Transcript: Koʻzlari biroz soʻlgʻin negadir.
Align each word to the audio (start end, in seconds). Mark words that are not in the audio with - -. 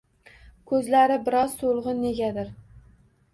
Koʻzlari 0.71 1.17
biroz 1.27 1.53
soʻlgʻin 1.59 2.01
negadir. 2.07 2.51